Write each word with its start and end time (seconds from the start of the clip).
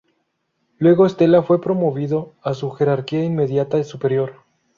Luego 0.79 1.07
Stella 1.07 1.43
fue 1.43 1.61
promovido 1.61 2.33
a 2.41 2.55
su 2.55 2.71
jerarquía 2.71 3.23
inmediata 3.23 3.83
superior. 3.83 4.41